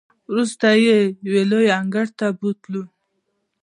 وروسته 0.31 0.67
یې 0.85 0.97
یوې 1.25 1.43
لویې 1.49 1.71
انګړ 1.81 2.07
ته 2.19 2.27
بوتللو. 2.39 2.83